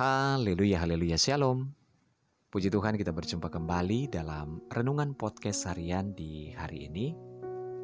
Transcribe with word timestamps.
Haleluya, 0.00 0.80
haleluya, 0.80 1.20
shalom. 1.20 1.76
Puji 2.48 2.72
Tuhan 2.72 2.96
kita 2.96 3.12
berjumpa 3.12 3.52
kembali 3.52 4.08
dalam 4.08 4.64
Renungan 4.72 5.12
Podcast 5.12 5.68
Harian 5.68 6.16
di 6.16 6.56
hari 6.56 6.88
ini, 6.88 7.12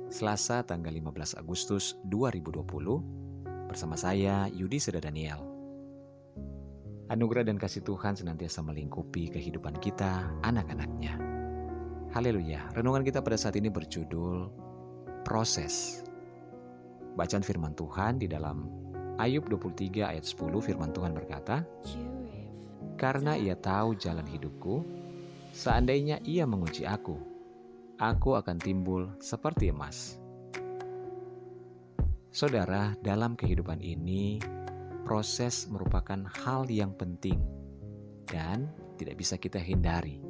Selasa 0.09 0.65
tanggal 0.65 0.97
15 0.97 1.37
Agustus 1.37 1.93
2020, 2.09 3.69
bersama 3.69 4.01
saya 4.01 4.49
Yudi 4.49 4.81
Seda 4.81 4.97
Daniel. 4.97 5.45
Anugerah 7.13 7.53
dan 7.53 7.61
kasih 7.61 7.85
Tuhan 7.85 8.17
senantiasa 8.17 8.65
melingkupi 8.65 9.29
kehidupan 9.29 9.77
kita, 9.77 10.41
anak-anaknya. 10.41 11.21
Haleluya, 12.17 12.65
renungan 12.73 13.05
kita 13.05 13.21
pada 13.21 13.37
saat 13.37 13.61
ini 13.61 13.69
berjudul 13.69 14.49
Proses. 15.21 16.01
Bacaan 17.13 17.45
firman 17.45 17.77
Tuhan 17.77 18.17
di 18.17 18.25
dalam 18.25 18.86
Ayub 19.17 19.49
23 19.49 20.13
ayat 20.13 20.25
10 20.29 20.53
firman 20.61 20.93
Tuhan 20.93 21.17
berkata, 21.17 21.65
Karena 23.01 23.33
ia 23.33 23.57
tahu 23.57 23.97
jalan 23.97 24.29
hidupku, 24.29 24.85
seandainya 25.57 26.21
ia 26.25 26.45
menguji 26.45 26.85
aku, 26.85 27.17
aku 27.97 28.37
akan 28.37 28.61
timbul 28.61 29.09
seperti 29.17 29.73
emas. 29.73 30.21
Saudara, 32.29 32.93
dalam 33.01 33.33
kehidupan 33.33 33.81
ini, 33.81 34.37
proses 35.09 35.65
merupakan 35.73 36.21
hal 36.45 36.69
yang 36.69 36.93
penting 36.93 37.41
dan 38.29 38.69
tidak 39.01 39.17
bisa 39.17 39.41
kita 39.41 39.57
hindari. 39.57 40.21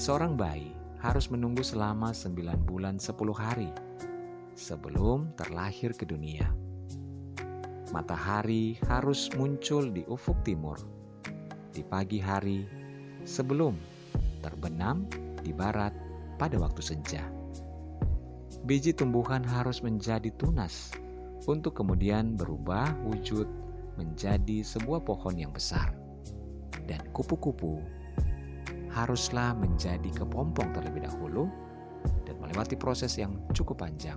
Seorang 0.00 0.40
bayi 0.40 0.72
harus 1.04 1.28
menunggu 1.28 1.60
selama 1.60 2.16
9 2.16 2.64
bulan 2.64 2.96
10 2.96 3.12
hari 3.36 3.68
sebelum 4.54 5.34
terlahir 5.34 5.92
ke 5.94 6.06
dunia. 6.06 6.46
Matahari 7.90 8.78
harus 8.90 9.30
muncul 9.38 9.90
di 9.90 10.02
ufuk 10.10 10.42
timur 10.42 10.78
di 11.70 11.82
pagi 11.82 12.18
hari 12.22 12.66
sebelum 13.26 13.74
terbenam 14.42 15.06
di 15.42 15.50
barat 15.50 15.94
pada 16.38 16.58
waktu 16.58 16.82
senja. 16.82 17.22
Biji 18.64 18.96
tumbuhan 18.96 19.44
harus 19.44 19.84
menjadi 19.84 20.32
tunas 20.40 20.94
untuk 21.44 21.76
kemudian 21.76 22.38
berubah 22.38 22.96
wujud 23.04 23.44
menjadi 24.00 24.64
sebuah 24.64 25.04
pohon 25.04 25.36
yang 25.36 25.52
besar. 25.52 25.92
Dan 26.84 27.00
kupu-kupu 27.12 27.80
haruslah 28.92 29.56
menjadi 29.56 30.08
kepompong 30.14 30.72
terlebih 30.72 31.04
dahulu 31.04 31.50
melewati 32.54 32.78
proses 32.78 33.18
yang 33.18 33.34
cukup 33.50 33.82
panjang 33.82 34.14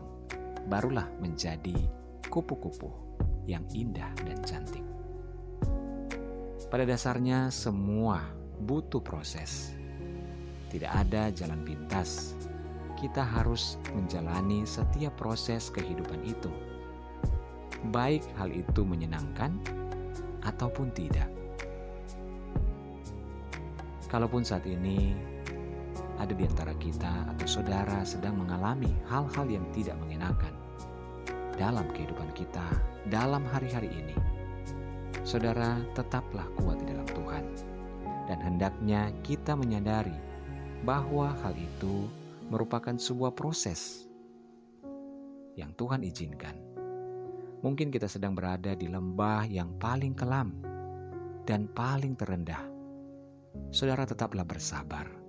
barulah 0.70 1.10
menjadi 1.18 1.74
kupu-kupu 2.30 2.86
yang 3.50 3.66
indah 3.74 4.14
dan 4.22 4.38
cantik. 4.46 4.86
Pada 6.70 6.86
dasarnya, 6.86 7.50
semua 7.50 8.22
butuh 8.62 9.02
proses. 9.02 9.74
Tidak 10.70 10.86
ada 10.86 11.34
jalan 11.34 11.66
pintas. 11.66 12.38
Kita 12.94 13.26
harus 13.26 13.82
menjalani 13.98 14.70
setiap 14.70 15.18
proses 15.18 15.74
kehidupan 15.74 16.22
itu, 16.22 16.54
baik 17.90 18.22
hal 18.38 18.54
itu 18.54 18.86
menyenangkan 18.86 19.58
ataupun 20.46 20.94
tidak. 20.94 21.26
Kalaupun 24.14 24.46
saat 24.46 24.70
ini 24.70 25.18
ada 26.18 26.34
di 26.34 26.44
antara 26.46 26.74
kita 26.82 27.30
atau 27.34 27.46
saudara 27.46 28.02
sedang 28.02 28.42
mengalami 28.42 28.90
hal-hal 29.06 29.46
yang 29.46 29.66
tidak 29.74 29.94
mengenakan 30.02 30.54
dalam 31.58 31.86
kehidupan 31.94 32.30
kita 32.34 32.66
dalam 33.10 33.46
hari-hari 33.46 33.90
ini. 33.90 34.18
Saudara, 35.22 35.82
tetaplah 35.94 36.48
kuat 36.62 36.80
di 36.82 36.94
dalam 36.94 37.06
Tuhan, 37.10 37.46
dan 38.32 38.40
hendaknya 38.40 39.12
kita 39.26 39.58
menyadari 39.58 40.16
bahwa 40.86 41.36
hal 41.44 41.54
itu 41.58 42.08
merupakan 42.48 42.96
sebuah 42.96 43.36
proses 43.36 44.08
yang 45.58 45.74
Tuhan 45.76 46.06
izinkan. 46.06 46.56
Mungkin 47.66 47.90
kita 47.90 48.06
sedang 48.06 48.38
berada 48.38 48.78
di 48.78 48.86
lembah 48.88 49.50
yang 49.50 49.76
paling 49.82 50.14
kelam 50.14 50.54
dan 51.44 51.66
paling 51.74 52.14
terendah. 52.14 52.62
Saudara, 53.74 54.06
tetaplah 54.06 54.46
bersabar 54.46 55.27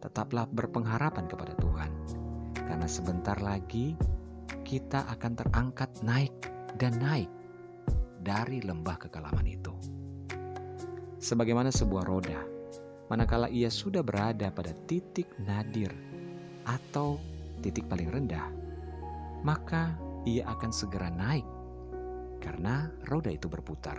tetaplah 0.00 0.46
berpengharapan 0.48 1.26
kepada 1.26 1.54
Tuhan, 1.56 1.90
karena 2.54 2.88
sebentar 2.88 3.38
lagi 3.40 3.96
kita 4.66 5.06
akan 5.10 5.32
terangkat 5.38 5.90
naik 6.02 6.34
dan 6.76 6.98
naik 6.98 7.30
dari 8.20 8.58
lembah 8.60 8.98
kekelaman 9.06 9.46
itu. 9.46 9.72
Sebagaimana 11.22 11.70
sebuah 11.70 12.04
roda, 12.06 12.40
manakala 13.06 13.46
ia 13.50 13.70
sudah 13.70 14.02
berada 14.02 14.50
pada 14.50 14.74
titik 14.90 15.30
nadir 15.42 15.94
atau 16.66 17.22
titik 17.62 17.86
paling 17.86 18.10
rendah, 18.10 18.50
maka 19.46 19.94
ia 20.26 20.42
akan 20.50 20.70
segera 20.74 21.10
naik 21.10 21.46
karena 22.42 22.90
roda 23.06 23.30
itu 23.30 23.46
berputar. 23.46 23.98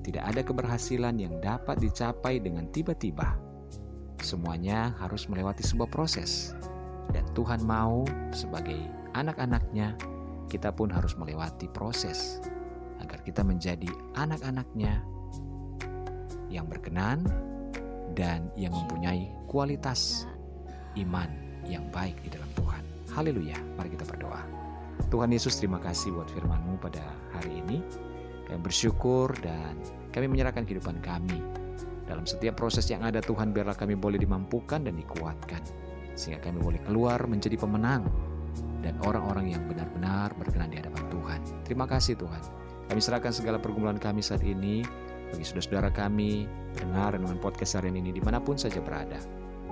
Tidak 0.00 0.24
ada 0.24 0.40
keberhasilan 0.40 1.16
yang 1.20 1.36
dapat 1.44 1.80
dicapai 1.80 2.40
dengan 2.40 2.68
tiba-tiba 2.72 3.49
Semuanya 4.20 4.92
harus 5.00 5.24
melewati 5.32 5.64
sebuah 5.64 5.88
proses. 5.88 6.52
Dan 7.10 7.24
Tuhan 7.32 7.64
mau 7.64 8.04
sebagai 8.30 8.78
anak-anaknya, 9.16 9.96
kita 10.52 10.70
pun 10.70 10.92
harus 10.92 11.16
melewati 11.16 11.66
proses. 11.72 12.38
Agar 13.00 13.24
kita 13.24 13.40
menjadi 13.40 13.88
anak-anaknya 14.14 15.00
yang 16.52 16.68
berkenan 16.68 17.24
dan 18.12 18.52
yang 18.60 18.76
mempunyai 18.76 19.32
kualitas 19.48 20.28
iman 21.00 21.32
yang 21.64 21.88
baik 21.88 22.20
di 22.20 22.28
dalam 22.28 22.50
Tuhan. 22.52 22.84
Haleluya, 23.16 23.56
mari 23.80 23.88
kita 23.96 24.04
berdoa. 24.04 24.44
Tuhan 25.08 25.32
Yesus 25.32 25.56
terima 25.56 25.80
kasih 25.80 26.12
buat 26.12 26.28
firman-Mu 26.28 26.76
pada 26.76 27.02
hari 27.32 27.64
ini. 27.64 27.80
Kami 28.46 28.60
bersyukur 28.60 29.32
dan 29.40 29.80
kami 30.12 30.28
menyerahkan 30.28 30.66
kehidupan 30.66 31.00
kami 31.00 31.38
dalam 32.10 32.26
setiap 32.26 32.58
proses 32.58 32.90
yang 32.90 33.06
ada 33.06 33.22
Tuhan 33.22 33.54
biarlah 33.54 33.78
kami 33.78 33.94
boleh 33.94 34.18
dimampukan 34.18 34.82
dan 34.82 34.98
dikuatkan. 34.98 35.62
Sehingga 36.18 36.42
kami 36.42 36.58
boleh 36.58 36.82
keluar 36.82 37.22
menjadi 37.30 37.54
pemenang 37.54 38.02
dan 38.82 38.98
orang-orang 39.06 39.54
yang 39.54 39.62
benar-benar 39.70 40.34
berkenan 40.34 40.74
di 40.74 40.82
hadapan 40.82 41.06
Tuhan. 41.06 41.40
Terima 41.62 41.86
kasih 41.86 42.18
Tuhan. 42.18 42.42
Kami 42.90 42.98
serahkan 42.98 43.30
segala 43.30 43.62
pergumulan 43.62 43.94
kami 43.94 44.18
saat 44.26 44.42
ini 44.42 44.82
bagi 45.30 45.46
saudara-saudara 45.46 45.94
kami, 45.94 46.50
dengar 46.74 47.14
dengan 47.14 47.38
podcast 47.38 47.78
harian 47.78 47.94
ini 47.94 48.10
di 48.10 48.18
mana 48.18 48.42
pun 48.42 48.58
saja 48.58 48.82
berada. 48.82 49.22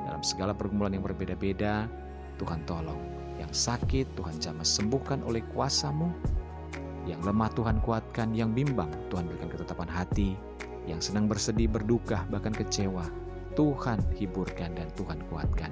Dalam 0.07 0.23
segala 0.23 0.55
pergumulan 0.55 0.95
yang 0.95 1.03
berbeda-beda, 1.03 1.91
Tuhan 2.39 2.63
tolong. 2.71 3.03
Yang 3.43 3.67
sakit 3.67 4.15
Tuhan 4.15 4.39
jamah 4.39 4.63
sembuhkan 4.63 5.27
oleh 5.27 5.43
kuasamu. 5.51 6.15
Yang 7.11 7.21
lemah 7.27 7.51
Tuhan 7.59 7.83
kuatkan, 7.83 8.31
yang 8.39 8.55
bimbang 8.55 8.95
Tuhan 9.11 9.27
berikan 9.27 9.51
ketetapan 9.51 9.91
hati, 9.91 10.39
yang 10.89 11.05
senang 11.05 11.29
bersedih, 11.29 11.69
berduka, 11.69 12.25
bahkan 12.33 12.57
kecewa. 12.57 13.05
Tuhan 13.53 14.01
hiburkan 14.17 14.73
dan 14.73 14.89
Tuhan 14.97 15.21
kuatkan. 15.29 15.69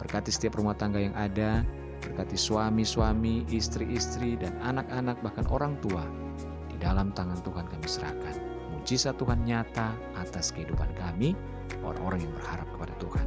Berkati 0.00 0.32
setiap 0.32 0.56
rumah 0.56 0.72
tangga 0.78 1.02
yang 1.02 1.12
ada, 1.12 1.66
berkati 2.00 2.38
suami-suami, 2.38 3.44
istri-istri, 3.52 4.38
dan 4.40 4.56
anak-anak, 4.64 5.20
bahkan 5.20 5.44
orang 5.52 5.76
tua. 5.84 6.06
Di 6.72 6.76
dalam 6.80 7.12
tangan 7.12 7.42
Tuhan 7.44 7.66
kami 7.68 7.86
serahkan. 7.86 8.36
Mujizat 8.72 9.18
Tuhan 9.18 9.42
nyata 9.44 9.92
atas 10.16 10.54
kehidupan 10.54 10.88
kami, 10.96 11.34
orang-orang 11.82 12.24
yang 12.24 12.32
berharap 12.38 12.68
kepada 12.72 12.94
Tuhan. 13.02 13.26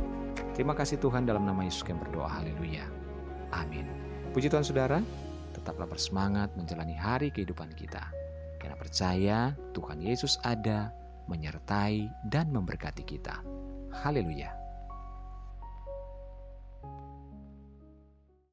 Terima 0.55 0.73
kasih 0.75 0.99
Tuhan 0.99 1.27
dalam 1.27 1.43
nama 1.43 1.61
Yesus 1.63 1.83
kami 1.83 1.99
berdoa. 1.99 2.27
Haleluya. 2.27 2.87
Amin. 3.51 3.87
Puji 4.31 4.47
Tuhan 4.47 4.63
saudara, 4.63 5.01
tetaplah 5.51 5.89
bersemangat 5.89 6.53
menjalani 6.55 6.95
hari 6.95 7.33
kehidupan 7.33 7.73
kita. 7.75 8.07
Karena 8.59 8.75
percaya 8.75 9.39
Tuhan 9.71 10.03
Yesus 10.03 10.37
ada 10.43 10.91
menyertai 11.29 12.09
dan 12.25 12.49
memberkati 12.49 13.05
kita. 13.05 13.45
Haleluya! 13.93 14.58